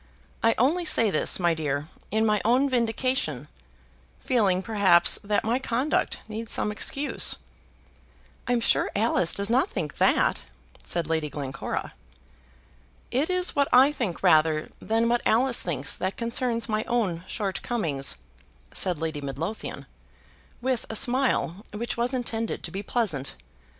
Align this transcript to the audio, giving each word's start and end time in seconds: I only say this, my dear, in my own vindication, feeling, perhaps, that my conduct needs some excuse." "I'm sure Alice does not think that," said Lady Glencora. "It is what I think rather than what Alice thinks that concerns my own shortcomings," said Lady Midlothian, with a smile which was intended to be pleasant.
I 0.41 0.55
only 0.57 0.83
say 0.83 1.11
this, 1.11 1.39
my 1.39 1.53
dear, 1.53 1.87
in 2.09 2.25
my 2.25 2.41
own 2.43 2.67
vindication, 2.67 3.47
feeling, 4.19 4.63
perhaps, 4.63 5.19
that 5.23 5.43
my 5.43 5.59
conduct 5.59 6.17
needs 6.27 6.51
some 6.51 6.71
excuse." 6.71 7.35
"I'm 8.47 8.61
sure 8.61 8.89
Alice 8.95 9.31
does 9.31 9.51
not 9.51 9.69
think 9.69 9.99
that," 9.99 10.41
said 10.83 11.07
Lady 11.07 11.29
Glencora. 11.29 11.93
"It 13.11 13.29
is 13.29 13.55
what 13.55 13.67
I 13.71 13.91
think 13.91 14.23
rather 14.23 14.69
than 14.81 15.07
what 15.07 15.21
Alice 15.23 15.61
thinks 15.61 15.95
that 15.97 16.17
concerns 16.17 16.67
my 16.67 16.83
own 16.85 17.23
shortcomings," 17.27 18.17
said 18.73 18.99
Lady 18.99 19.21
Midlothian, 19.21 19.85
with 20.63 20.83
a 20.89 20.95
smile 20.95 21.57
which 21.75 21.95
was 21.95 22.11
intended 22.11 22.63
to 22.63 22.71
be 22.71 22.81
pleasant. 22.81 23.35